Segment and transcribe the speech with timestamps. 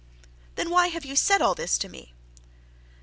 [0.55, 2.11] 'Then why have you said all this to me?'